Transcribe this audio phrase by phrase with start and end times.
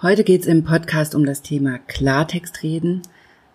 [0.00, 3.02] Heute geht's im Podcast um das Thema Klartextreden.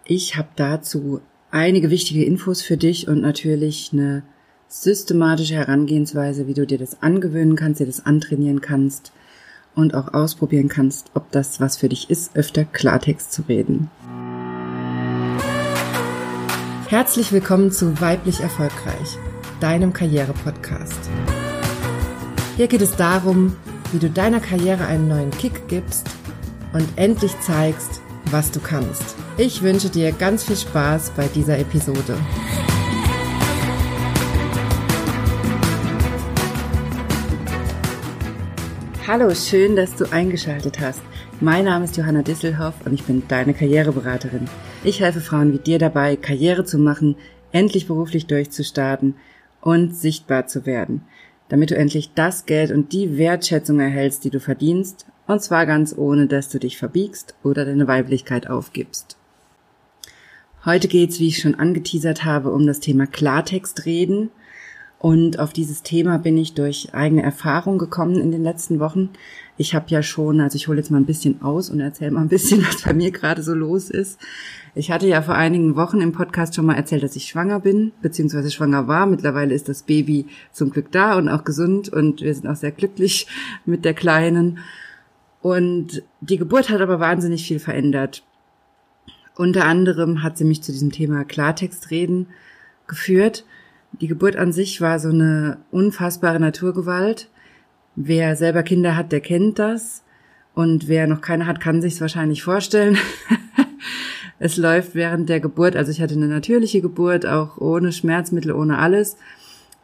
[0.04, 4.24] Ich habe dazu einige wichtige Infos für dich und natürlich eine
[4.68, 9.14] systematische Herangehensweise, wie du dir das angewöhnen kannst, dir das antrainieren kannst
[9.74, 13.90] und auch ausprobieren kannst, ob das was für dich ist, öfter Klartext zu reden.
[16.90, 19.18] Herzlich willkommen zu Weiblich Erfolgreich,
[19.62, 21.10] deinem Karriere-Podcast.
[22.58, 23.56] Hier geht es darum,
[23.94, 26.10] wie du deiner Karriere einen neuen Kick gibst
[26.74, 28.02] und endlich zeigst,
[28.32, 29.16] was du kannst.
[29.38, 32.18] Ich wünsche dir ganz viel Spaß bei dieser Episode.
[39.06, 41.02] Hallo, schön, dass du eingeschaltet hast.
[41.40, 44.48] Mein Name ist Johanna Disselhoff und ich bin deine Karriereberaterin.
[44.84, 47.16] Ich helfe Frauen wie dir dabei, Karriere zu machen,
[47.52, 49.16] endlich beruflich durchzustarten
[49.62, 51.02] und sichtbar zu werden,
[51.50, 55.96] damit du endlich das Geld und die Wertschätzung erhältst, die du verdienst und zwar ganz
[55.98, 59.18] ohne, dass du dich verbiegst oder deine Weiblichkeit aufgibst.
[60.66, 64.30] Heute geht's, wie ich schon angeteasert habe, um das Thema Klartext reden.
[64.98, 69.10] Und auf dieses Thema bin ich durch eigene Erfahrung gekommen in den letzten Wochen.
[69.58, 72.22] Ich habe ja schon, also ich hole jetzt mal ein bisschen aus und erzähle mal
[72.22, 74.18] ein bisschen, was bei mir gerade so los ist.
[74.76, 77.92] Ich hatte ja vor einigen Wochen im Podcast schon mal erzählt, dass ich schwanger bin,
[78.02, 79.06] beziehungsweise schwanger war.
[79.06, 82.72] Mittlerweile ist das Baby zum Glück da und auch gesund und wir sind auch sehr
[82.72, 83.28] glücklich
[83.66, 84.60] mit der Kleinen.
[85.44, 88.24] Und die Geburt hat aber wahnsinnig viel verändert.
[89.36, 92.28] Unter anderem hat sie mich zu diesem Thema Klartextreden
[92.88, 93.44] geführt.
[94.00, 97.30] Die Geburt an sich war so eine unfassbare Naturgewalt.
[97.98, 100.06] Wer selber Kinder hat, der kennt das.
[100.56, 102.98] Und wer noch keine hat, kann sich es wahrscheinlich vorstellen.
[104.40, 108.78] es läuft während der Geburt, also ich hatte eine natürliche Geburt, auch ohne Schmerzmittel, ohne
[108.78, 109.18] alles,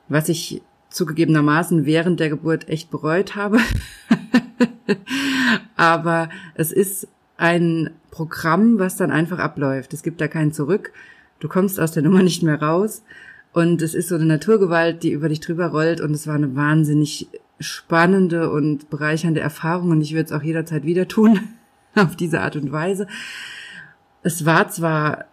[0.07, 3.59] was ich zugegebenermaßen während der Geburt echt bereut habe.
[5.75, 7.07] Aber es ist
[7.37, 9.93] ein Programm, was dann einfach abläuft.
[9.93, 10.91] Es gibt da kein Zurück.
[11.39, 13.03] Du kommst aus der Nummer nicht mehr raus.
[13.53, 16.01] Und es ist so eine Naturgewalt, die über dich drüber rollt.
[16.01, 17.27] Und es war eine wahnsinnig
[17.59, 19.91] spannende und bereichernde Erfahrung.
[19.91, 21.39] Und ich würde es auch jederzeit wieder tun,
[21.95, 23.07] auf diese Art und Weise.
[24.21, 25.25] Es war zwar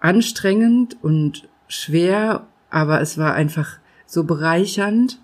[0.00, 5.18] anstrengend und schwer, aber es war einfach so bereichernd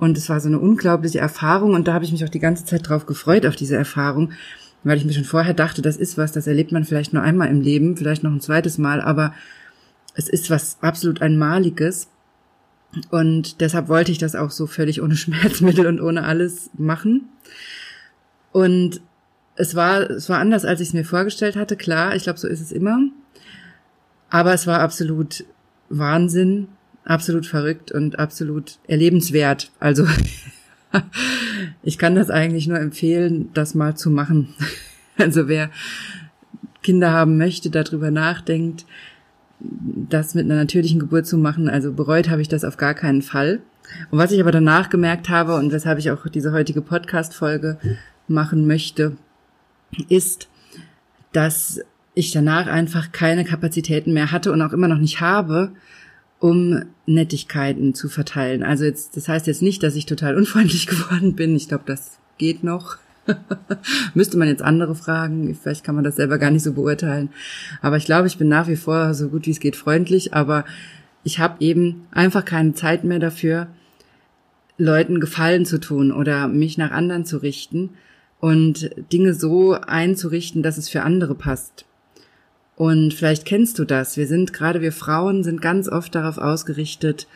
[0.00, 2.64] und es war so eine unglaubliche Erfahrung und da habe ich mich auch die ganze
[2.64, 4.32] Zeit drauf gefreut, auf diese Erfahrung,
[4.82, 7.48] weil ich mir schon vorher dachte, das ist was, das erlebt man vielleicht nur einmal
[7.48, 9.34] im Leben, vielleicht noch ein zweites Mal, aber
[10.14, 12.08] es ist was absolut Einmaliges.
[13.10, 17.28] Und deshalb wollte ich das auch so völlig ohne Schmerzmittel und ohne alles machen.
[18.52, 19.02] Und
[19.54, 21.76] es war, es war anders, als ich es mir vorgestellt hatte.
[21.76, 23.00] Klar, ich glaube, so ist es immer.
[24.30, 25.44] Aber es war absolut
[25.90, 26.68] Wahnsinn
[27.10, 29.72] absolut verrückt und absolut erlebenswert.
[29.80, 30.06] Also
[31.82, 34.54] ich kann das eigentlich nur empfehlen, das mal zu machen.
[35.18, 35.68] Also wer
[36.82, 38.86] Kinder haben möchte, darüber nachdenkt,
[39.58, 43.20] das mit einer natürlichen Geburt zu machen, also bereut habe ich das auf gar keinen
[43.20, 43.60] Fall.
[44.10, 47.76] Und was ich aber danach gemerkt habe und weshalb ich auch diese heutige Podcast-Folge
[48.28, 49.18] machen möchte,
[50.08, 50.48] ist,
[51.32, 51.82] dass
[52.14, 55.72] ich danach einfach keine Kapazitäten mehr hatte und auch immer noch nicht habe,
[56.40, 58.62] um Nettigkeiten zu verteilen.
[58.62, 61.54] Also jetzt, das heißt jetzt nicht, dass ich total unfreundlich geworden bin.
[61.54, 62.96] Ich glaube, das geht noch.
[64.14, 65.54] Müsste man jetzt andere fragen.
[65.54, 67.28] Vielleicht kann man das selber gar nicht so beurteilen.
[67.82, 70.34] Aber ich glaube, ich bin nach wie vor so gut wie es geht freundlich.
[70.34, 70.64] Aber
[71.22, 73.68] ich habe eben einfach keine Zeit mehr dafür,
[74.78, 77.90] Leuten Gefallen zu tun oder mich nach anderen zu richten
[78.40, 81.84] und Dinge so einzurichten, dass es für andere passt.
[82.80, 84.16] Und vielleicht kennst du das.
[84.16, 87.26] Wir sind, gerade wir Frauen, sind ganz oft darauf ausgerichtet,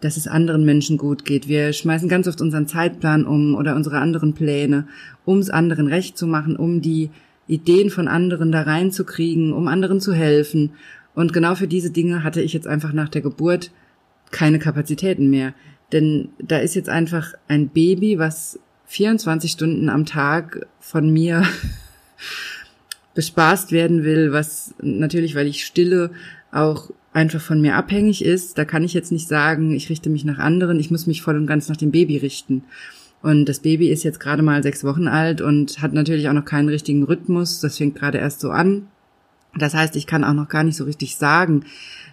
[0.00, 1.48] dass es anderen Menschen gut geht.
[1.48, 4.88] Wir schmeißen ganz oft unseren Zeitplan um oder unsere anderen Pläne,
[5.26, 7.10] um es anderen recht zu machen, um die
[7.46, 10.70] Ideen von anderen da reinzukriegen, um anderen zu helfen.
[11.14, 13.72] Und genau für diese Dinge hatte ich jetzt einfach nach der Geburt
[14.30, 15.52] keine Kapazitäten mehr.
[15.92, 21.42] Denn da ist jetzt einfach ein Baby, was 24 Stunden am Tag von mir
[23.16, 26.10] bespaßt werden will, was natürlich, weil ich stille,
[26.52, 28.58] auch einfach von mir abhängig ist.
[28.58, 31.36] Da kann ich jetzt nicht sagen, ich richte mich nach anderen, ich muss mich voll
[31.36, 32.62] und ganz nach dem Baby richten.
[33.22, 36.44] Und das Baby ist jetzt gerade mal sechs Wochen alt und hat natürlich auch noch
[36.44, 37.60] keinen richtigen Rhythmus.
[37.60, 38.86] Das fängt gerade erst so an.
[39.56, 41.64] Das heißt, ich kann auch noch gar nicht so richtig sagen,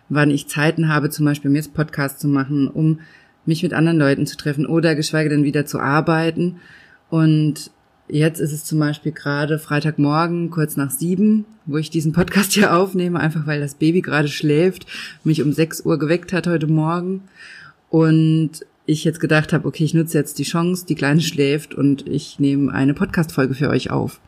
[0.08, 3.02] wann ich Zeiten habe, zum Beispiel mir jetzt Podcast zu machen, um
[3.46, 6.62] mich mit anderen Leuten zu treffen oder geschweige denn wieder zu arbeiten.
[7.10, 7.72] Und
[8.10, 12.76] Jetzt ist es zum Beispiel gerade Freitagmorgen, kurz nach sieben, wo ich diesen Podcast hier
[12.76, 14.86] aufnehme, einfach weil das Baby gerade schläft,
[15.24, 17.22] mich um sechs Uhr geweckt hat heute Morgen
[17.90, 22.08] und ich jetzt gedacht habe, okay, ich nutze jetzt die Chance, die Kleine schläft und
[22.08, 24.20] ich nehme eine Podcast-Folge für euch auf.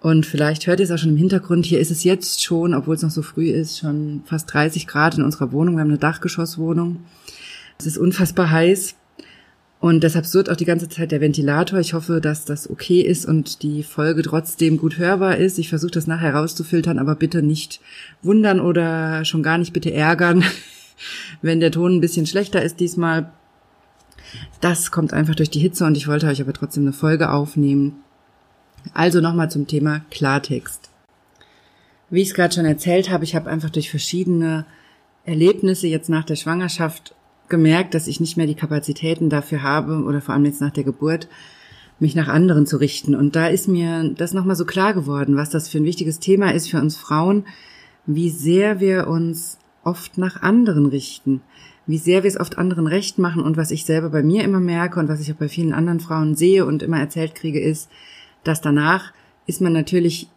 [0.00, 1.64] Und vielleicht hört ihr es auch schon im Hintergrund.
[1.64, 5.16] Hier ist es jetzt schon, obwohl es noch so früh ist, schon fast 30 Grad
[5.16, 5.76] in unserer Wohnung.
[5.76, 7.00] Wir haben eine Dachgeschosswohnung.
[7.78, 8.96] Es ist unfassbar heiß.
[9.84, 11.78] Und deshalb surrt auch die ganze Zeit der Ventilator.
[11.78, 15.58] Ich hoffe, dass das okay ist und die Folge trotzdem gut hörbar ist.
[15.58, 17.82] Ich versuche das nachher rauszufiltern, aber bitte nicht
[18.22, 20.42] wundern oder schon gar nicht bitte ärgern,
[21.42, 23.30] wenn der Ton ein bisschen schlechter ist diesmal.
[24.62, 27.96] Das kommt einfach durch die Hitze und ich wollte euch aber trotzdem eine Folge aufnehmen.
[28.94, 30.88] Also nochmal zum Thema Klartext.
[32.08, 34.64] Wie ich es gerade schon erzählt habe, ich habe einfach durch verschiedene
[35.26, 37.14] Erlebnisse jetzt nach der Schwangerschaft
[37.48, 40.84] gemerkt, dass ich nicht mehr die Kapazitäten dafür habe oder vor allem jetzt nach der
[40.84, 41.28] Geburt,
[42.00, 43.14] mich nach anderen zu richten.
[43.14, 46.52] Und da ist mir das nochmal so klar geworden, was das für ein wichtiges Thema
[46.52, 47.44] ist für uns Frauen,
[48.06, 51.42] wie sehr wir uns oft nach anderen richten,
[51.86, 54.60] wie sehr wir es oft anderen recht machen und was ich selber bei mir immer
[54.60, 57.88] merke und was ich auch bei vielen anderen Frauen sehe und immer erzählt kriege, ist,
[58.42, 59.12] dass danach
[59.46, 60.28] ist man natürlich,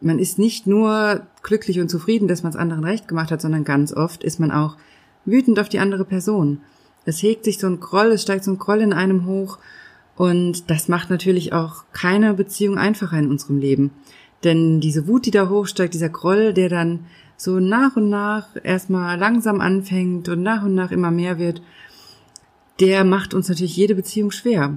[0.00, 3.64] man ist nicht nur glücklich und zufrieden, dass man es anderen recht gemacht hat, sondern
[3.64, 4.76] ganz oft ist man auch
[5.24, 6.60] wütend auf die andere Person.
[7.04, 9.58] Es hegt sich so ein Groll, es steigt so ein Groll in einem hoch
[10.16, 13.90] und das macht natürlich auch keine Beziehung einfacher in unserem Leben.
[14.44, 19.18] Denn diese Wut, die da hochsteigt, dieser Groll, der dann so nach und nach erstmal
[19.18, 21.62] langsam anfängt und nach und nach immer mehr wird,
[22.80, 24.76] der macht uns natürlich jede Beziehung schwer.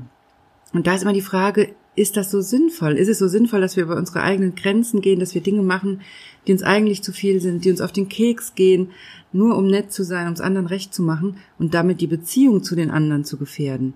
[0.73, 2.93] Und da ist immer die Frage, ist das so sinnvoll?
[2.93, 6.01] Ist es so sinnvoll, dass wir über unsere eigenen Grenzen gehen, dass wir Dinge machen,
[6.45, 8.89] die uns eigentlich zu viel sind, die uns auf den Keks gehen,
[9.31, 12.63] nur um nett zu sein, um es anderen recht zu machen und damit die Beziehung
[12.63, 13.93] zu den anderen zu gefährden?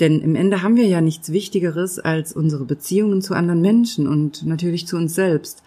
[0.00, 4.44] Denn im Ende haben wir ja nichts Wichtigeres als unsere Beziehungen zu anderen Menschen und
[4.44, 5.62] natürlich zu uns selbst.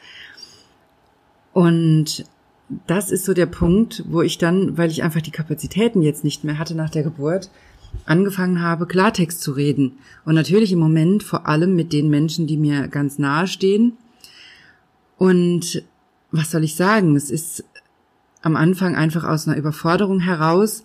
[1.54, 2.26] Und
[2.88, 6.44] das ist so der Punkt, wo ich dann, weil ich einfach die Kapazitäten jetzt nicht
[6.44, 7.50] mehr hatte nach der Geburt,
[8.06, 9.94] angefangen habe, Klartext zu reden.
[10.26, 13.94] Und natürlich im Moment vor allem mit den Menschen, die mir ganz nahe stehen.
[15.18, 15.84] Und
[16.32, 17.16] was soll ich sagen?
[17.16, 17.64] Es ist
[18.42, 20.84] am Anfang einfach aus einer Überforderung heraus,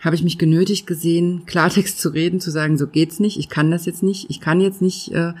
[0.00, 3.70] habe ich mich genötigt gesehen, Klartext zu reden, zu sagen, so geht's nicht, ich kann
[3.70, 5.34] das jetzt nicht, ich kann jetzt nicht äh,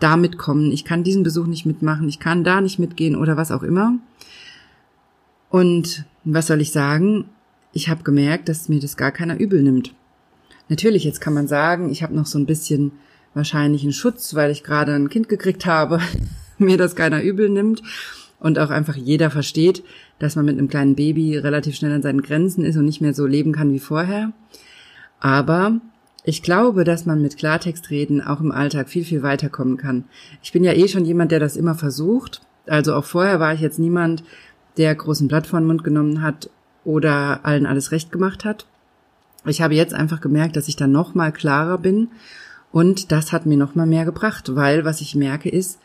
[0.00, 3.52] da mitkommen, ich kann diesen Besuch nicht mitmachen, ich kann da nicht mitgehen oder was
[3.52, 3.94] auch immer.
[5.48, 7.26] Und was soll ich sagen?
[7.72, 9.94] Ich habe gemerkt, dass mir das gar keiner übel nimmt.
[10.68, 12.92] Natürlich, jetzt kann man sagen, ich habe noch so ein bisschen
[13.34, 16.00] wahrscheinlich einen Schutz, weil ich gerade ein Kind gekriegt habe,
[16.58, 17.82] mir das keiner übel nimmt
[18.38, 19.82] und auch einfach jeder versteht,
[20.18, 23.14] dass man mit einem kleinen Baby relativ schnell an seinen Grenzen ist und nicht mehr
[23.14, 24.32] so leben kann wie vorher.
[25.20, 25.80] Aber
[26.24, 30.04] ich glaube, dass man mit Klartextreden auch im Alltag viel, viel weiterkommen kann.
[30.42, 32.42] Ich bin ja eh schon jemand, der das immer versucht.
[32.66, 34.22] Also auch vorher war ich jetzt niemand,
[34.76, 36.48] der großen Blatt vor den Mund genommen hat
[36.84, 38.66] oder allen alles recht gemacht hat.
[39.44, 42.08] Ich habe jetzt einfach gemerkt, dass ich da noch mal klarer bin
[42.70, 45.78] und das hat mir noch mal mehr gebracht, weil was ich merke ist,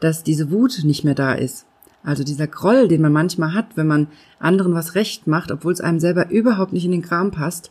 [0.00, 1.66] dass diese Wut nicht mehr da ist.
[2.02, 4.08] Also dieser Groll, den man manchmal hat, wenn man
[4.38, 7.70] anderen was recht macht, obwohl es einem selber überhaupt nicht in den Kram passt,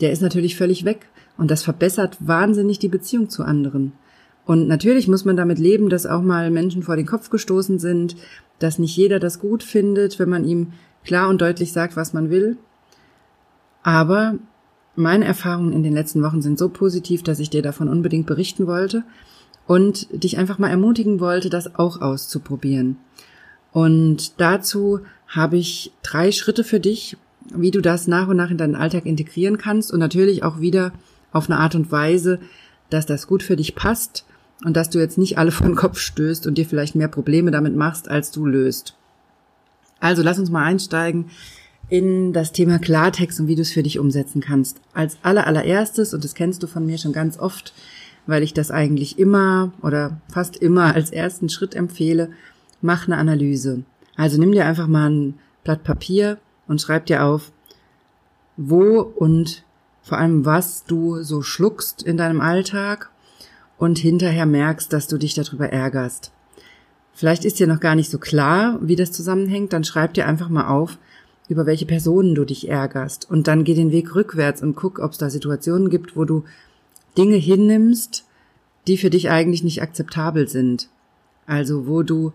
[0.00, 1.08] der ist natürlich völlig weg
[1.38, 3.92] und das verbessert wahnsinnig die Beziehung zu anderen.
[4.44, 8.16] Und natürlich muss man damit leben, dass auch mal Menschen vor den Kopf gestoßen sind,
[8.58, 10.72] dass nicht jeder das gut findet, wenn man ihm
[11.04, 12.56] klar und deutlich sagt, was man will.
[13.82, 14.36] Aber
[14.94, 18.66] meine Erfahrungen in den letzten Wochen sind so positiv, dass ich dir davon unbedingt berichten
[18.66, 19.04] wollte
[19.66, 22.96] und dich einfach mal ermutigen wollte, das auch auszuprobieren.
[23.72, 27.16] Und dazu habe ich drei Schritte für dich,
[27.54, 30.92] wie du das nach und nach in deinen Alltag integrieren kannst und natürlich auch wieder
[31.32, 32.38] auf eine Art und Weise,
[32.90, 34.26] dass das gut für dich passt
[34.64, 37.50] und dass du jetzt nicht alle vor den Kopf stößt und dir vielleicht mehr Probleme
[37.50, 38.94] damit machst, als du löst.
[40.00, 41.30] Also lass uns mal einsteigen
[41.92, 44.80] in das Thema Klartext und wie du es für dich umsetzen kannst.
[44.94, 47.74] Als aller allererstes, und das kennst du von mir schon ganz oft,
[48.26, 52.30] weil ich das eigentlich immer oder fast immer als ersten Schritt empfehle,
[52.80, 53.82] mach eine Analyse.
[54.16, 55.34] Also nimm dir einfach mal ein
[55.64, 57.52] Blatt Papier und schreib dir auf,
[58.56, 59.62] wo und
[60.00, 63.10] vor allem was du so schluckst in deinem Alltag
[63.76, 66.32] und hinterher merkst, dass du dich darüber ärgerst.
[67.12, 70.48] Vielleicht ist dir noch gar nicht so klar, wie das zusammenhängt, dann schreib dir einfach
[70.48, 70.96] mal auf,
[71.48, 73.30] über welche Personen du dich ärgerst.
[73.30, 76.44] Und dann geh den Weg rückwärts und guck, ob es da Situationen gibt, wo du
[77.16, 78.24] Dinge hinnimmst,
[78.86, 80.88] die für dich eigentlich nicht akzeptabel sind.
[81.46, 82.32] Also wo du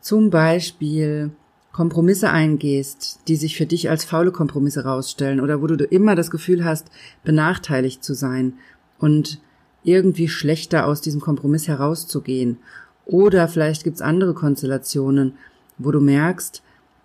[0.00, 1.30] zum Beispiel
[1.72, 6.30] Kompromisse eingehst, die sich für dich als faule Kompromisse rausstellen oder wo du immer das
[6.30, 6.88] Gefühl hast,
[7.24, 8.54] benachteiligt zu sein
[8.98, 9.40] und
[9.82, 12.58] irgendwie schlechter aus diesem Kompromiss herauszugehen.
[13.06, 15.34] Oder vielleicht gibt's andere Konstellationen,
[15.76, 16.62] wo du merkst,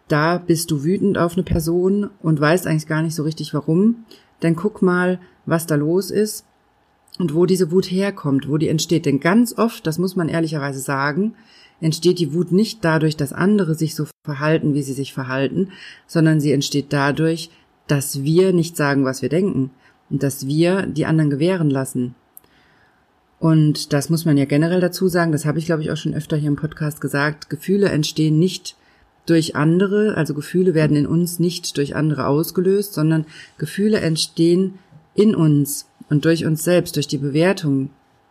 [0.10, 4.06] da bist du wütend auf eine Person und weißt eigentlich gar nicht so richtig warum,
[4.40, 6.46] dann guck mal, was da los ist
[7.18, 9.06] und wo diese Wut herkommt, wo die entsteht.
[9.06, 11.36] Denn ganz oft, das muss man ehrlicherweise sagen,
[11.82, 15.70] entsteht die Wut nicht dadurch, dass andere sich so verhalten, wie sie sich verhalten,
[16.08, 17.50] sondern sie entsteht dadurch,
[17.88, 19.72] dass wir nicht sagen, was wir denken
[20.10, 22.16] und dass wir die anderen gewähren lassen.
[23.40, 26.14] Und das muss man ja generell dazu sagen, das habe ich glaube ich auch schon
[26.14, 28.76] öfter hier im Podcast gesagt, Gefühle entstehen nicht
[29.30, 33.26] durch andere, also Gefühle werden in uns nicht durch andere ausgelöst, sondern
[33.58, 34.76] Gefühle entstehen
[35.14, 37.90] in uns und durch uns selbst, durch die Bewertung,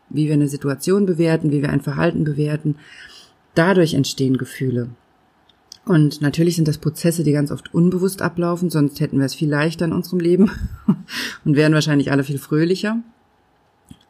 [0.09, 2.77] wie wir eine Situation bewerten, wie wir ein Verhalten bewerten.
[3.55, 4.89] Dadurch entstehen Gefühle.
[5.85, 9.49] Und natürlich sind das Prozesse, die ganz oft unbewusst ablaufen, sonst hätten wir es viel
[9.49, 10.51] leichter in unserem Leben
[11.45, 12.99] und wären wahrscheinlich alle viel fröhlicher.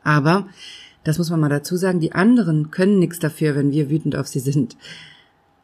[0.02, 0.49] Aber,
[1.04, 4.26] das muss man mal dazu sagen, die anderen können nichts dafür, wenn wir wütend auf
[4.26, 4.76] sie sind.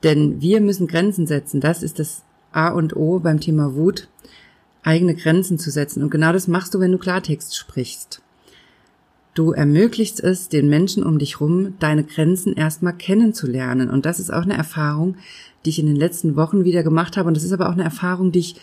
[0.05, 1.61] Denn wir müssen Grenzen setzen.
[1.61, 4.09] Das ist das A und O beim Thema Wut,
[4.83, 6.03] eigene Grenzen zu setzen.
[6.03, 8.21] Und genau das machst du, wenn du Klartext sprichst.
[9.35, 13.91] Du ermöglichst es den Menschen um dich rum, deine Grenzen erstmal kennenzulernen.
[13.91, 15.17] Und das ist auch eine Erfahrung,
[15.65, 17.27] die ich in den letzten Wochen wieder gemacht habe.
[17.27, 18.57] Und das ist aber auch eine Erfahrung, die ich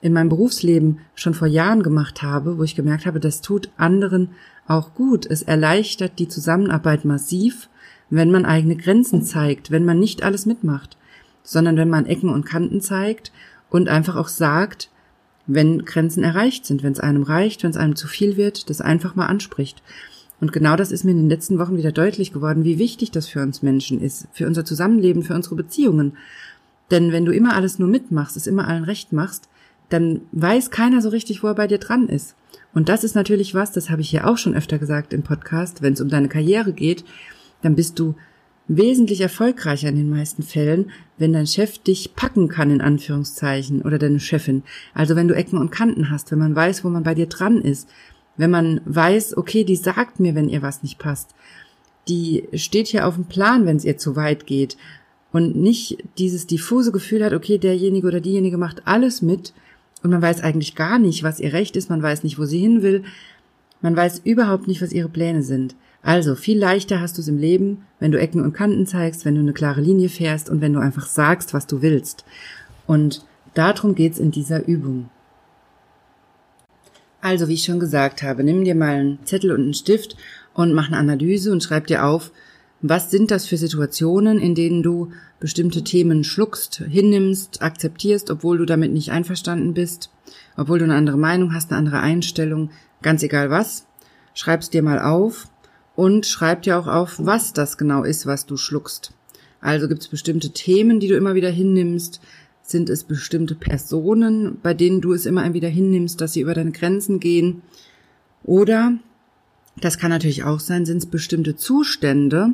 [0.00, 4.30] in meinem Berufsleben schon vor Jahren gemacht habe, wo ich gemerkt habe, das tut anderen
[4.66, 5.26] auch gut.
[5.26, 7.68] Es erleichtert die Zusammenarbeit massiv,
[8.10, 10.96] wenn man eigene Grenzen zeigt, wenn man nicht alles mitmacht,
[11.42, 13.32] sondern wenn man Ecken und Kanten zeigt
[13.70, 14.90] und einfach auch sagt,
[15.46, 18.80] wenn Grenzen erreicht sind, wenn es einem reicht, wenn es einem zu viel wird, das
[18.80, 19.82] einfach mal anspricht.
[20.40, 23.26] Und genau das ist mir in den letzten Wochen wieder deutlich geworden, wie wichtig das
[23.26, 26.16] für uns Menschen ist, für unser Zusammenleben, für unsere Beziehungen.
[26.90, 29.48] Denn wenn du immer alles nur mitmachst, es immer allen recht machst,
[29.88, 32.34] dann weiß keiner so richtig, wo er bei dir dran ist.
[32.74, 35.82] Und das ist natürlich was, das habe ich hier auch schon öfter gesagt im Podcast,
[35.82, 37.04] wenn es um deine Karriere geht,
[37.62, 38.14] dann bist du
[38.68, 43.98] wesentlich erfolgreicher in den meisten Fällen, wenn dein Chef dich packen kann, in Anführungszeichen, oder
[43.98, 44.62] deine Chefin.
[44.94, 47.62] Also wenn du Ecken und Kanten hast, wenn man weiß, wo man bei dir dran
[47.62, 47.88] ist,
[48.36, 51.34] wenn man weiß, okay, die sagt mir, wenn ihr was nicht passt.
[52.08, 54.76] Die steht hier auf dem Plan, wenn es ihr zu weit geht
[55.32, 59.52] und nicht dieses diffuse Gefühl hat, okay, derjenige oder diejenige macht alles mit
[60.02, 62.60] und man weiß eigentlich gar nicht, was ihr Recht ist, man weiß nicht, wo sie
[62.60, 63.02] hin will,
[63.80, 65.74] man weiß überhaupt nicht, was ihre Pläne sind.
[66.08, 69.34] Also viel leichter hast du es im Leben, wenn du Ecken und Kanten zeigst, wenn
[69.34, 72.24] du eine klare Linie fährst und wenn du einfach sagst, was du willst.
[72.86, 75.10] Und darum geht's in dieser Übung.
[77.20, 80.16] Also, wie ich schon gesagt habe, nimm dir mal einen Zettel und einen Stift
[80.54, 82.32] und mach eine Analyse und schreib dir auf,
[82.80, 88.64] was sind das für Situationen, in denen du bestimmte Themen schluckst, hinnimmst, akzeptierst, obwohl du
[88.64, 90.10] damit nicht einverstanden bist,
[90.56, 92.70] obwohl du eine andere Meinung hast, eine andere Einstellung,
[93.02, 93.84] ganz egal was.
[94.32, 95.48] Schreib's dir mal auf
[95.98, 99.12] und schreib dir auch auf, was das genau ist, was du schluckst.
[99.60, 102.20] Also gibt es bestimmte Themen, die du immer wieder hinnimmst,
[102.62, 106.70] sind es bestimmte Personen, bei denen du es immer wieder hinnimmst, dass sie über deine
[106.70, 107.62] Grenzen gehen?
[108.44, 108.92] Oder
[109.80, 112.50] das kann natürlich auch sein, sind es bestimmte Zustände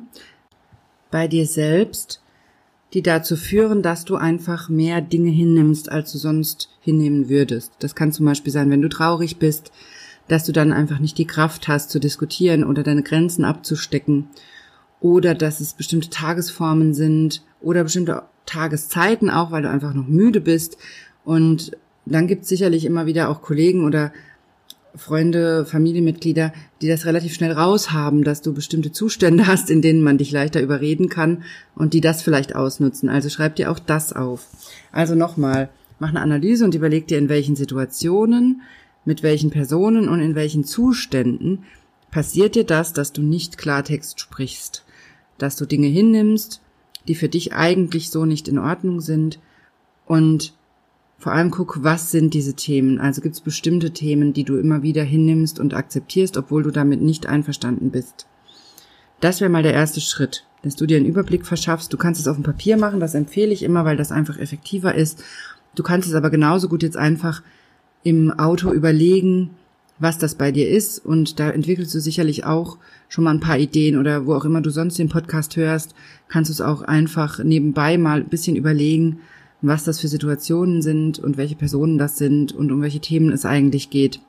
[1.11, 2.23] bei dir selbst,
[2.95, 7.73] die dazu führen, dass du einfach mehr Dinge hinnimmst, als du sonst hinnehmen würdest.
[7.81, 9.71] Das kann zum Beispiel sein, wenn du traurig bist,
[10.29, 14.29] dass du dann einfach nicht die Kraft hast zu diskutieren oder deine Grenzen abzustecken.
[15.01, 20.41] Oder dass es bestimmte Tagesformen sind oder bestimmte Tageszeiten auch, weil du einfach noch müde
[20.41, 20.79] bist.
[21.25, 21.73] Und
[22.07, 24.13] dann gibt es sicherlich immer wieder auch Kollegen oder
[24.97, 30.19] Freunde, Familienmitglieder, die das relativ schnell raushaben, dass du bestimmte Zustände hast, in denen man
[30.19, 31.43] dich leichter überreden kann
[31.75, 33.09] und die das vielleicht ausnutzen.
[33.09, 34.47] Also schreib dir auch das auf.
[34.93, 38.63] Also nochmal, mach eine Analyse und überleg dir, in welchen Situationen,
[39.05, 41.65] mit welchen Personen und in welchen Zuständen
[42.11, 44.85] passiert dir das, dass du nicht Klartext sprichst,
[45.39, 46.61] dass du Dinge hinnimmst,
[47.09, 49.39] die für dich eigentlich so nicht in Ordnung sind
[50.07, 50.55] und
[51.19, 53.01] vor allem guck, was sind diese Themen?
[53.01, 57.01] Also gibt es bestimmte Themen, die du immer wieder hinnimmst und akzeptierst, obwohl du damit
[57.01, 58.27] nicht einverstanden bist.
[59.21, 61.93] Das wäre mal der erste Schritt, dass du dir einen Überblick verschaffst.
[61.93, 64.95] Du kannst es auf dem Papier machen, das empfehle ich immer, weil das einfach effektiver
[64.95, 65.23] ist.
[65.75, 67.43] Du kannst es aber genauso gut jetzt einfach
[68.05, 69.51] im Auto überlegen,
[69.99, 73.59] was das bei dir ist und da entwickelst du sicherlich auch schon mal ein paar
[73.59, 75.95] Ideen oder wo auch immer du sonst den Podcast hörst,
[76.29, 79.21] kannst du es auch einfach nebenbei mal ein bisschen überlegen,
[79.63, 83.47] was das für Situationen sind und welche Personen das sind und um welche Themen es
[83.47, 84.21] eigentlich geht,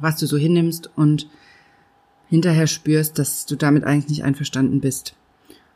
[0.00, 1.28] was du so hinnimmst und
[2.28, 5.14] hinterher spürst, dass du damit eigentlich nicht einverstanden bist.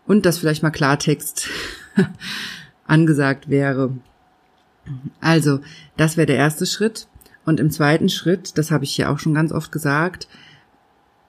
[0.07, 1.49] Und dass vielleicht mal Klartext
[2.87, 3.97] angesagt wäre.
[5.21, 5.61] Also,
[5.97, 7.07] das wäre der erste Schritt.
[7.45, 10.29] Und im zweiten Schritt, das habe ich hier auch schon ganz oft gesagt,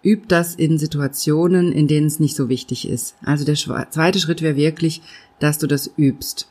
[0.04, 3.16] üb das in Situationen, in denen es nicht so wichtig ist.
[3.24, 5.02] Also der zweite Schritt wäre wirklich,
[5.40, 6.50] dass du das übst.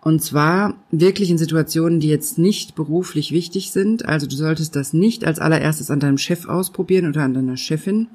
[0.00, 4.04] Und zwar wirklich in Situationen, die jetzt nicht beruflich wichtig sind.
[4.04, 8.08] Also du solltest das nicht als allererstes an deinem Chef ausprobieren oder an deiner Chefin.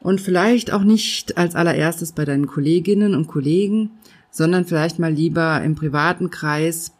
[0.00, 3.90] Und vielleicht auch nicht als allererstes bei deinen Kolleginnen und Kollegen,
[4.30, 6.92] sondern vielleicht mal lieber im privaten Kreis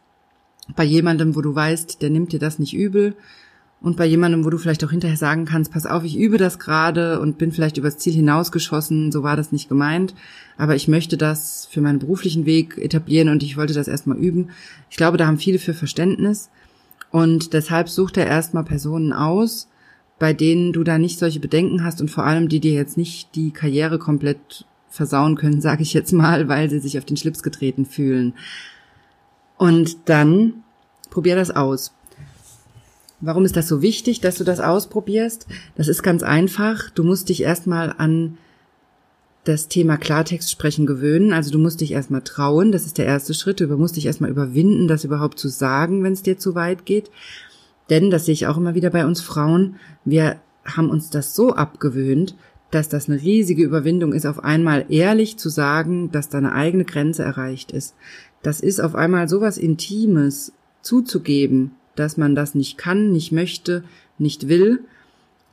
[0.77, 3.15] bei jemandem, wo du weißt, der nimmt dir das nicht übel
[3.81, 6.59] und bei jemandem, wo du vielleicht auch hinterher sagen kannst, pass auf, ich übe das
[6.59, 10.15] gerade und bin vielleicht übers Ziel hinausgeschossen, so war das nicht gemeint,
[10.57, 14.51] aber ich möchte das für meinen beruflichen Weg etablieren und ich wollte das erstmal üben.
[14.91, 16.51] Ich glaube, da haben viele für Verständnis
[17.11, 19.69] und deshalb sucht er erstmal Personen aus,
[20.19, 23.37] bei denen du da nicht solche Bedenken hast und vor allem, die dir jetzt nicht
[23.37, 27.45] die Karriere komplett versauen können, sage ich jetzt mal, weil sie sich auf den Schlips
[27.45, 28.35] getreten fühlen.
[29.59, 30.63] Und dann
[31.11, 31.93] probier das aus.
[33.21, 35.47] Warum ist das so wichtig, dass du das ausprobierst?
[35.77, 36.91] Das ist ganz einfach.
[36.91, 38.39] Du musst dich erstmal an
[39.43, 41.33] das Thema Klartext sprechen gewöhnen.
[41.33, 42.71] Also du musst dich erstmal trauen.
[42.71, 43.61] Das ist der erste Schritt.
[43.61, 47.11] Du musst dich erstmal überwinden, das überhaupt zu sagen, wenn es dir zu weit geht.
[47.91, 51.55] Denn, das sehe ich auch immer wieder bei uns Frauen, wir haben uns das so
[51.55, 52.37] abgewöhnt,
[52.71, 57.23] dass das eine riesige Überwindung ist, auf einmal ehrlich zu sagen, dass deine eigene Grenze
[57.23, 57.95] erreicht ist.
[58.43, 60.53] Das ist auf einmal sowas Intimes
[60.83, 63.83] zuzugeben, dass man das nicht kann, nicht möchte,
[64.19, 64.81] nicht will,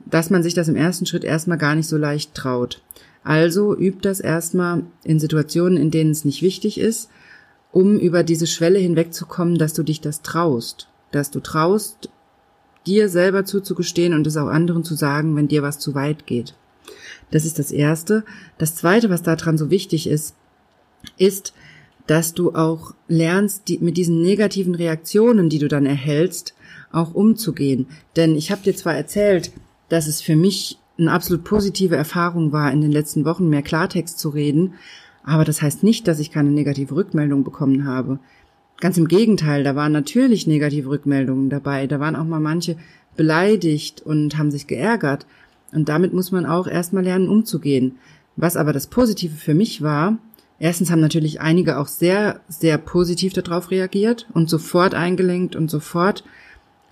[0.04, 2.82] dass man sich das im ersten Schritt erstmal gar nicht so leicht traut.
[3.24, 7.10] Also übt das erstmal in Situationen, in denen es nicht wichtig ist,
[7.72, 12.08] um über diese Schwelle hinwegzukommen, dass du dich das traust, dass du traust,
[12.86, 16.54] dir selber zuzugestehen und es auch anderen zu sagen, wenn dir was zu weit geht.
[17.32, 18.24] Das ist das Erste.
[18.58, 20.36] Das Zweite, was daran so wichtig ist,
[21.18, 21.52] ist,
[22.06, 26.54] dass du auch lernst, die, mit diesen negativen Reaktionen, die du dann erhältst,
[26.92, 27.86] auch umzugehen.
[28.16, 29.52] Denn ich habe dir zwar erzählt,
[29.88, 34.18] dass es für mich eine absolut positive Erfahrung war, in den letzten Wochen mehr Klartext
[34.18, 34.74] zu reden,
[35.22, 38.20] aber das heißt nicht, dass ich keine negative Rückmeldung bekommen habe.
[38.78, 41.86] Ganz im Gegenteil, da waren natürlich negative Rückmeldungen dabei.
[41.86, 42.76] Da waren auch mal manche
[43.16, 45.26] beleidigt und haben sich geärgert.
[45.72, 47.96] Und damit muss man auch erstmal lernen, umzugehen.
[48.36, 50.18] Was aber das Positive für mich war,
[50.58, 56.24] Erstens haben natürlich einige auch sehr, sehr positiv darauf reagiert und sofort eingelenkt und sofort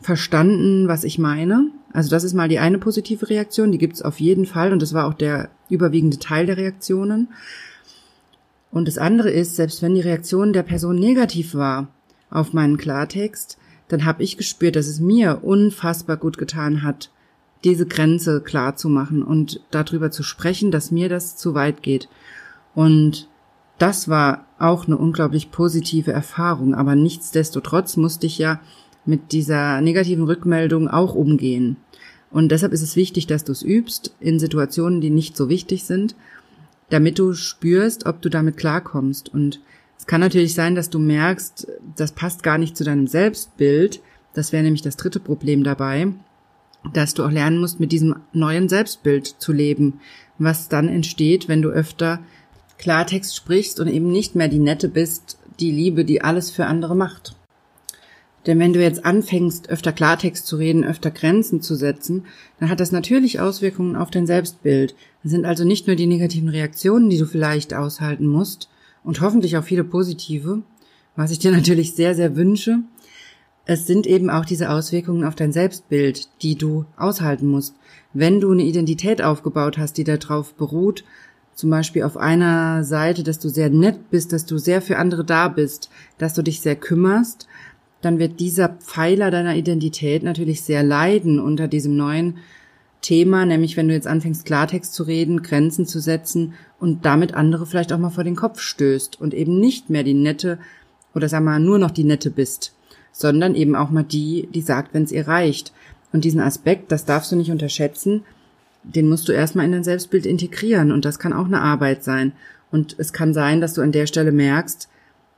[0.00, 1.70] verstanden, was ich meine.
[1.92, 4.92] Also das ist mal die eine positive Reaktion, die gibt's auf jeden Fall und das
[4.92, 7.28] war auch der überwiegende Teil der Reaktionen.
[8.70, 11.88] Und das andere ist, selbst wenn die Reaktion der Person negativ war
[12.28, 13.56] auf meinen Klartext,
[13.88, 17.10] dann habe ich gespürt, dass es mir unfassbar gut getan hat,
[17.62, 22.08] diese Grenze klar zu machen und darüber zu sprechen, dass mir das zu weit geht.
[22.74, 23.28] Und
[23.78, 28.60] das war auch eine unglaublich positive Erfahrung, aber nichtsdestotrotz musste ich ja
[29.04, 31.76] mit dieser negativen Rückmeldung auch umgehen.
[32.30, 35.84] Und deshalb ist es wichtig, dass du es übst in Situationen, die nicht so wichtig
[35.84, 36.16] sind,
[36.90, 39.32] damit du spürst, ob du damit klarkommst.
[39.32, 39.60] Und
[39.98, 44.00] es kann natürlich sein, dass du merkst, das passt gar nicht zu deinem Selbstbild.
[44.34, 46.08] Das wäre nämlich das dritte Problem dabei,
[46.92, 50.00] dass du auch lernen musst, mit diesem neuen Selbstbild zu leben,
[50.38, 52.20] was dann entsteht, wenn du öfter
[52.84, 56.94] Klartext sprichst und eben nicht mehr die Nette bist, die Liebe, die alles für andere
[56.94, 57.34] macht.
[58.44, 62.26] Denn wenn du jetzt anfängst, öfter Klartext zu reden, öfter Grenzen zu setzen,
[62.60, 64.94] dann hat das natürlich Auswirkungen auf dein Selbstbild.
[65.22, 68.68] Das sind also nicht nur die negativen Reaktionen, die du vielleicht aushalten musst,
[69.02, 70.60] und hoffentlich auch viele positive,
[71.16, 72.80] was ich dir natürlich sehr, sehr wünsche.
[73.64, 77.76] Es sind eben auch diese Auswirkungen auf dein Selbstbild, die du aushalten musst.
[78.12, 81.02] Wenn du eine Identität aufgebaut hast, die darauf beruht,
[81.54, 85.24] zum Beispiel auf einer Seite, dass du sehr nett bist, dass du sehr für andere
[85.24, 87.46] da bist, dass du dich sehr kümmerst,
[88.02, 92.38] dann wird dieser Pfeiler deiner Identität natürlich sehr leiden unter diesem neuen
[93.00, 97.66] Thema, nämlich wenn du jetzt anfängst, Klartext zu reden, Grenzen zu setzen und damit andere
[97.66, 100.58] vielleicht auch mal vor den Kopf stößt und eben nicht mehr die nette
[101.14, 102.74] oder sag mal nur noch die nette bist,
[103.12, 105.72] sondern eben auch mal die, die sagt, wenn es ihr reicht.
[106.12, 108.24] Und diesen Aspekt, das darfst du nicht unterschätzen,
[108.84, 112.32] den musst du erstmal in dein Selbstbild integrieren und das kann auch eine Arbeit sein.
[112.70, 114.88] Und es kann sein, dass du an der Stelle merkst,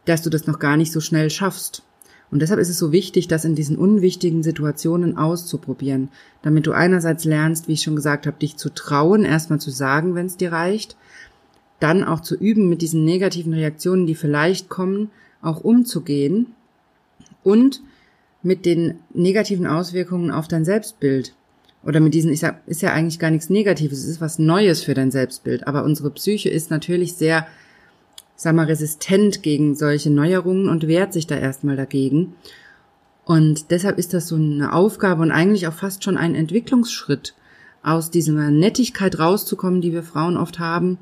[0.05, 1.83] dass du das noch gar nicht so schnell schaffst.
[2.31, 6.09] Und deshalb ist es so wichtig, das in diesen unwichtigen Situationen auszuprobieren,
[6.43, 10.15] damit du einerseits lernst, wie ich schon gesagt habe, dich zu trauen, erstmal zu sagen,
[10.15, 10.97] wenn es dir reicht,
[11.79, 16.55] dann auch zu üben, mit diesen negativen Reaktionen, die vielleicht kommen, auch umzugehen
[17.45, 17.83] und
[18.43, 21.36] mit den negativen Auswirkungen auf dein Selbstbild
[21.87, 24.83] oder mit diesen, ich sag, ist ja eigentlich gar nichts Negatives, es ist was Neues
[24.83, 25.67] für dein Selbstbild.
[25.67, 27.47] Aber unsere Psyche ist natürlich sehr,
[28.35, 32.35] sag mal, resistent gegen solche Neuerungen und wehrt sich da erstmal dagegen.
[33.25, 37.35] Und deshalb ist das so eine Aufgabe und eigentlich auch fast schon ein Entwicklungsschritt,
[37.83, 40.99] aus dieser Nettigkeit rauszukommen, die wir Frauen oft haben,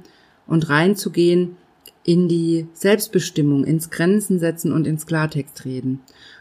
[0.47, 1.57] und reinzugehen
[2.05, 6.01] in die Selbstbestimmung, ins Grenzen setzen und ins Klartext reden.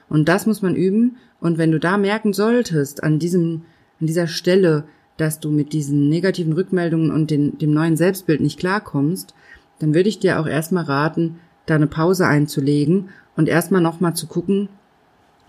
[0.10, 1.16] Und das muss man üben.
[1.40, 3.64] Und wenn du da merken solltest, an diesem,
[4.04, 4.84] an dieser Stelle,
[5.16, 9.34] dass du mit diesen negativen Rückmeldungen und den, dem neuen Selbstbild nicht klarkommst,
[9.80, 14.28] dann würde ich dir auch erstmal raten, da eine Pause einzulegen und erstmal nochmal zu
[14.28, 14.68] gucken,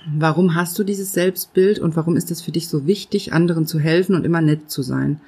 [0.06, 3.80] warum hast du dieses Selbstbild und warum ist es für dich so wichtig, anderen zu
[3.80, 5.20] helfen und immer nett zu sein.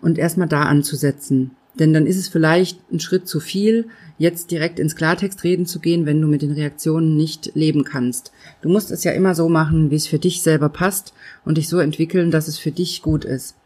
[0.00, 1.56] Und erstmal da anzusetzen.
[1.78, 5.80] Denn dann ist es vielleicht ein Schritt zu viel, jetzt direkt ins Klartext reden zu
[5.80, 8.30] gehen, wenn du mit den Reaktionen nicht leben kannst.
[8.62, 11.68] Du musst es ja immer so machen, wie es für dich selber passt und dich
[11.68, 13.56] so entwickeln, dass es für dich gut ist.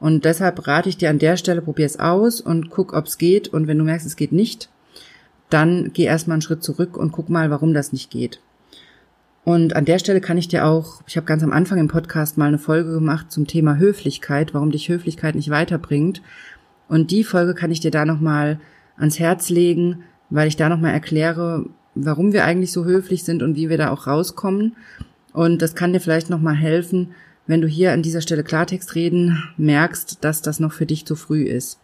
[0.00, 3.16] Und deshalb rate ich dir an der Stelle, probier es aus und guck, ob es
[3.16, 3.48] geht.
[3.48, 4.68] Und wenn du merkst, es geht nicht,
[5.48, 8.40] dann geh erstmal einen Schritt zurück und guck mal, warum das nicht geht.
[9.44, 12.38] Und an der Stelle kann ich dir auch, ich habe ganz am Anfang im Podcast
[12.38, 16.22] mal eine Folge gemacht zum Thema Höflichkeit, warum dich Höflichkeit nicht weiterbringt.
[16.88, 18.60] Und die Folge kann ich dir da nochmal
[18.96, 23.56] ans Herz legen, weil ich da nochmal erkläre, warum wir eigentlich so höflich sind und
[23.56, 24.76] wie wir da auch rauskommen.
[25.32, 27.14] Und das kann dir vielleicht nochmal helfen,
[27.46, 31.16] wenn du hier an dieser Stelle Klartext reden merkst, dass das noch für dich zu
[31.16, 31.78] früh ist.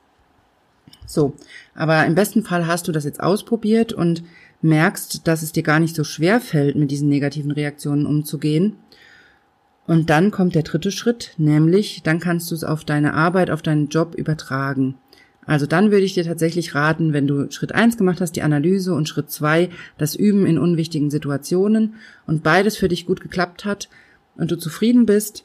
[1.07, 1.35] So,
[1.75, 4.23] aber im besten Fall hast du das jetzt ausprobiert und
[4.63, 8.77] merkst, dass es dir gar nicht so schwer fällt, mit diesen negativen Reaktionen umzugehen.
[9.87, 13.63] Und dann kommt der dritte Schritt, nämlich dann kannst du es auf deine Arbeit, auf
[13.63, 14.95] deinen Job übertragen.
[15.47, 18.95] Also dann würde ich dir tatsächlich raten, wenn du Schritt eins gemacht hast, die Analyse
[18.95, 21.95] und Schritt zwei das Üben in unwichtigen Situationen
[22.27, 23.89] und beides für dich gut geklappt hat
[24.37, 25.45] und du zufrieden bist,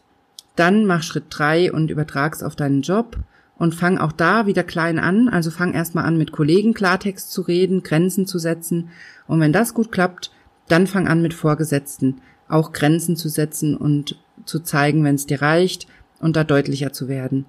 [0.56, 3.17] dann mach Schritt drei und übertrag's auf deinen Job
[3.58, 5.30] und fang auch da wieder klein an.
[5.30, 8.89] Also fang erstmal an, mit Kollegen Klartext zu reden, Grenzen zu setzen.
[9.28, 10.32] Und wenn das gut klappt,
[10.67, 15.42] dann fang an mit Vorgesetzten auch Grenzen zu setzen und zu zeigen, wenn es dir
[15.42, 15.88] reicht
[16.20, 17.46] und da deutlicher zu werden.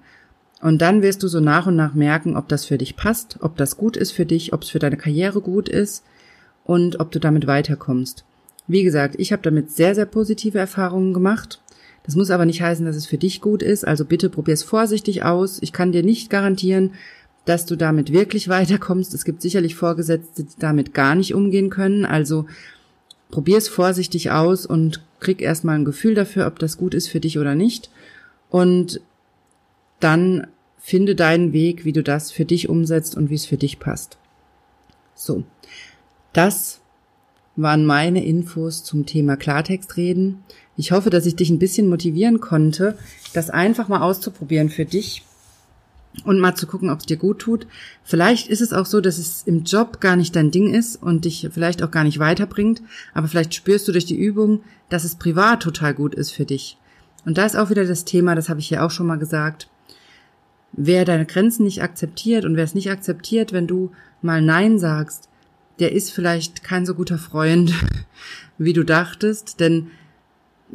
[0.61, 3.57] Und dann wirst du so nach und nach merken, ob das für dich passt, ob
[3.57, 6.03] das gut ist für dich, ob es für deine Karriere gut ist
[6.63, 8.25] und ob du damit weiterkommst.
[8.67, 11.61] Wie gesagt, ich habe damit sehr, sehr positive Erfahrungen gemacht.
[12.03, 13.87] Das muss aber nicht heißen, dass es für dich gut ist.
[13.87, 15.59] Also bitte probier es vorsichtig aus.
[15.61, 16.93] Ich kann dir nicht garantieren,
[17.45, 19.13] dass du damit wirklich weiterkommst.
[19.13, 22.03] Es gibt sicherlich Vorgesetzte, die damit gar nicht umgehen können.
[22.03, 22.45] Also
[23.29, 27.19] probier es vorsichtig aus und krieg erstmal ein Gefühl dafür, ob das gut ist für
[27.19, 27.89] dich oder nicht.
[28.49, 29.01] Und
[29.99, 33.79] dann finde deinen Weg, wie du das für dich umsetzt und wie es für dich
[33.79, 34.17] passt.
[35.15, 35.43] So.
[36.33, 36.79] Das
[37.55, 40.43] waren meine Infos zum Thema Klartext reden.
[40.77, 42.97] Ich hoffe, dass ich dich ein bisschen motivieren konnte,
[43.33, 45.23] das einfach mal auszuprobieren für dich
[46.23, 47.67] und mal zu gucken, ob es dir gut tut.
[48.03, 51.25] Vielleicht ist es auch so, dass es im Job gar nicht dein Ding ist und
[51.25, 52.81] dich vielleicht auch gar nicht weiterbringt,
[53.13, 56.77] aber vielleicht spürst du durch die Übung, dass es privat total gut ist für dich.
[57.25, 59.69] Und da ist auch wieder das Thema, das habe ich hier auch schon mal gesagt.
[60.73, 63.91] Wer deine Grenzen nicht akzeptiert und wer es nicht akzeptiert, wenn du
[64.21, 65.29] mal Nein sagst,
[65.79, 67.73] der ist vielleicht kein so guter Freund,
[68.57, 69.91] wie du dachtest, denn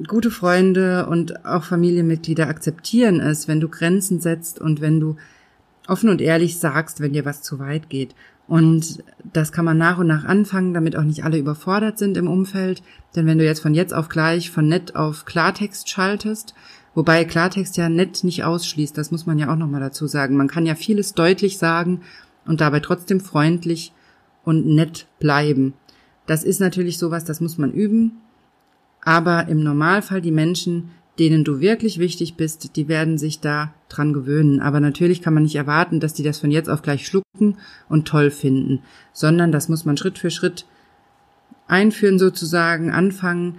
[0.07, 5.17] gute Freunde und auch Familienmitglieder akzeptieren es, wenn du Grenzen setzt und wenn du
[5.87, 8.15] offen und ehrlich sagst, wenn dir was zu weit geht.
[8.49, 9.03] Und
[9.33, 12.83] das kann man nach und nach anfangen, damit auch nicht alle überfordert sind im Umfeld.
[13.15, 16.55] Denn wenn du jetzt von jetzt auf gleich von nett auf Klartext schaltest,
[16.95, 20.37] wobei Klartext ja nett nicht ausschließt, das muss man ja auch nochmal dazu sagen.
[20.37, 22.03] Man kann ja vieles deutlich sagen
[22.45, 23.93] und dabei trotzdem freundlich
[24.45, 25.75] und nett bleiben.
[26.27, 28.21] Das ist natürlich sowas, das muss man üben.
[29.05, 34.13] Aber im Normalfall die Menschen, denen du wirklich wichtig bist, die werden sich da dran
[34.13, 34.61] gewöhnen.
[34.61, 38.09] Aber natürlich kann man nicht erwarten, dass die das von jetzt auf gleich schlucken und
[38.09, 38.81] toll finden,
[39.13, 40.67] sondern das muss man Schritt für Schritt
[41.67, 43.57] einführen sozusagen, anfangen,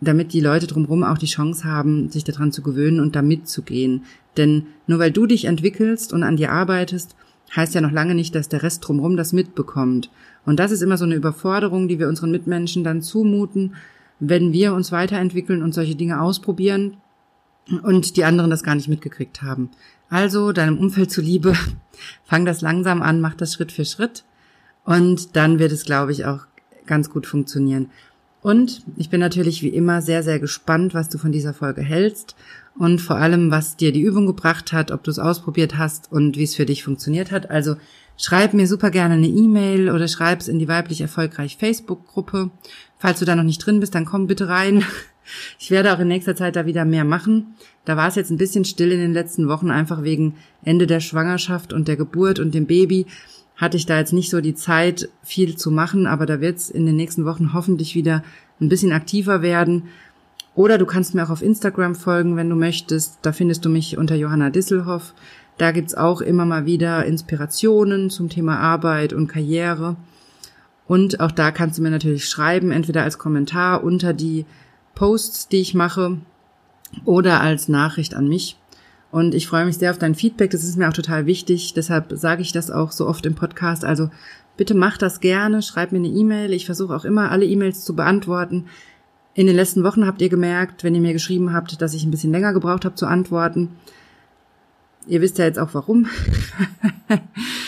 [0.00, 4.04] damit die Leute drumherum auch die Chance haben, sich daran zu gewöhnen und da mitzugehen.
[4.36, 7.16] Denn nur weil du dich entwickelst und an dir arbeitest,
[7.54, 10.10] heißt ja noch lange nicht, dass der Rest drumherum das mitbekommt.
[10.44, 13.74] Und das ist immer so eine Überforderung, die wir unseren Mitmenschen dann zumuten,
[14.20, 16.96] wenn wir uns weiterentwickeln und solche Dinge ausprobieren
[17.82, 19.70] und die anderen das gar nicht mitgekriegt haben.
[20.08, 21.54] Also deinem Umfeld zuliebe,
[22.24, 24.24] fang das langsam an, mach das Schritt für Schritt
[24.84, 26.46] und dann wird es, glaube ich, auch
[26.86, 27.90] ganz gut funktionieren.
[28.42, 32.36] Und ich bin natürlich wie immer sehr, sehr gespannt, was du von dieser Folge hältst
[32.76, 36.36] und vor allem, was dir die Übung gebracht hat, ob du es ausprobiert hast und
[36.36, 37.50] wie es für dich funktioniert hat.
[37.50, 37.76] Also
[38.18, 42.50] schreib mir super gerne eine E-Mail oder schreib es in die weiblich erfolgreich Facebook-Gruppe.
[43.04, 44.82] Falls du da noch nicht drin bist, dann komm bitte rein.
[45.58, 47.54] Ich werde auch in nächster Zeit da wieder mehr machen.
[47.86, 51.00] Da war es jetzt ein bisschen still in den letzten Wochen, einfach wegen Ende der
[51.00, 53.06] Schwangerschaft und der Geburt und dem Baby
[53.56, 56.68] hatte ich da jetzt nicht so die Zeit, viel zu machen, aber da wird es
[56.68, 58.22] in den nächsten Wochen hoffentlich wieder
[58.60, 59.84] ein bisschen aktiver werden.
[60.54, 63.18] Oder du kannst mir auch auf Instagram folgen, wenn du möchtest.
[63.22, 65.14] Da findest du mich unter Johanna Disselhoff.
[65.56, 69.96] Da gibt's auch immer mal wieder Inspirationen zum Thema Arbeit und Karriere.
[70.86, 74.44] Und auch da kannst du mir natürlich schreiben, entweder als Kommentar unter die
[74.94, 76.18] Posts, die ich mache,
[77.04, 78.56] oder als Nachricht an mich.
[79.10, 80.50] Und ich freue mich sehr auf dein Feedback.
[80.50, 81.72] Das ist mir auch total wichtig.
[81.74, 83.84] Deshalb sage ich das auch so oft im Podcast.
[83.84, 84.10] Also
[84.56, 85.62] bitte mach das gerne.
[85.62, 86.52] Schreib mir eine E-Mail.
[86.52, 88.66] Ich versuche auch immer, alle E-Mails zu beantworten.
[89.34, 92.10] In den letzten Wochen habt ihr gemerkt, wenn ihr mir geschrieben habt, dass ich ein
[92.10, 93.70] bisschen länger gebraucht habe zu antworten.
[95.06, 96.06] Ihr wisst ja jetzt auch warum.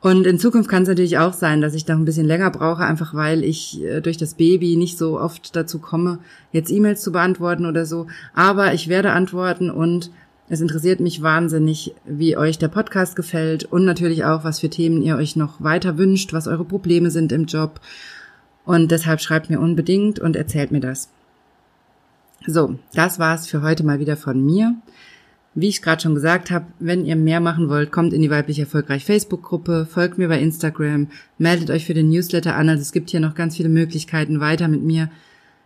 [0.00, 2.84] Und in Zukunft kann es natürlich auch sein, dass ich da ein bisschen länger brauche,
[2.84, 6.20] einfach weil ich äh, durch das Baby nicht so oft dazu komme,
[6.52, 8.06] jetzt E-Mails zu beantworten oder so.
[8.34, 10.10] Aber ich werde antworten und
[10.48, 15.02] es interessiert mich wahnsinnig, wie euch der Podcast gefällt und natürlich auch, was für Themen
[15.02, 17.80] ihr euch noch weiter wünscht, was eure Probleme sind im Job.
[18.64, 21.10] Und deshalb schreibt mir unbedingt und erzählt mir das.
[22.46, 24.74] So, das war's für heute mal wieder von mir.
[25.54, 28.60] Wie ich gerade schon gesagt habe, wenn ihr mehr machen wollt, kommt in die weiblich
[28.60, 31.08] erfolgreich Facebook-Gruppe, folgt mir bei Instagram,
[31.38, 32.68] meldet euch für den Newsletter an.
[32.68, 35.10] Also es gibt hier noch ganz viele Möglichkeiten, weiter mit mir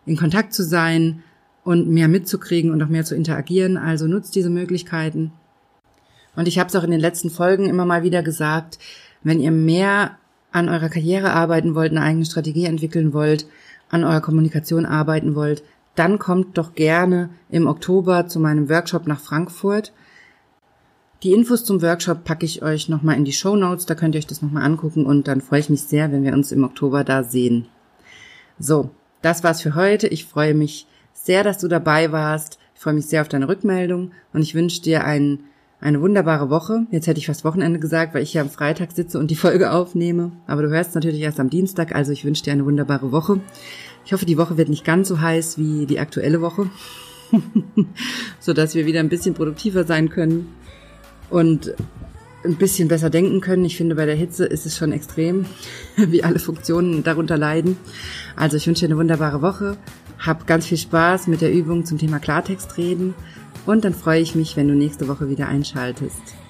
[0.06, 1.22] in Kontakt zu sein
[1.64, 3.76] und mehr mitzukriegen und auch mehr zu interagieren.
[3.76, 5.32] Also nutzt diese Möglichkeiten.
[6.34, 8.78] Und ich habe es auch in den letzten Folgen immer mal wieder gesagt,
[9.22, 10.16] wenn ihr mehr
[10.50, 13.46] an eurer Karriere arbeiten wollt, eine eigene Strategie entwickeln wollt,
[13.90, 15.62] an eurer Kommunikation arbeiten wollt,
[15.94, 19.92] dann kommt doch gerne im Oktober zu meinem Workshop nach Frankfurt.
[21.22, 24.18] Die Infos zum Workshop packe ich euch nochmal in die Show Notes, da könnt ihr
[24.18, 27.04] euch das nochmal angucken und dann freue ich mich sehr, wenn wir uns im Oktober
[27.04, 27.66] da sehen.
[28.59, 28.90] So,
[29.22, 30.07] das war's für heute.
[30.07, 32.59] Ich freue mich sehr, dass du dabei warst.
[32.74, 35.40] Ich freue mich sehr auf deine Rückmeldung und ich wünsche dir ein,
[35.84, 36.86] eine wunderbare Woche.
[36.90, 39.70] Jetzt hätte ich fast Wochenende gesagt, weil ich hier am Freitag sitze und die Folge
[39.70, 40.32] aufnehme.
[40.46, 43.40] Aber du hörst natürlich erst am Dienstag, also ich wünsche dir eine wunderbare Woche.
[44.06, 46.70] Ich hoffe, die Woche wird nicht ganz so heiß wie die aktuelle Woche,
[48.40, 50.48] so dass wir wieder ein bisschen produktiver sein können
[51.28, 51.74] und
[52.46, 53.66] ein bisschen besser denken können.
[53.66, 55.44] Ich finde, bei der Hitze ist es schon extrem,
[55.96, 57.76] wie alle Funktionen darunter leiden.
[58.36, 59.76] Also ich wünsche dir eine wunderbare Woche.
[60.18, 63.12] Hab ganz viel Spaß mit der Übung zum Thema Klartext reden
[63.66, 66.43] und dann freue ich mich, wenn du nächste Woche wieder einschaltest.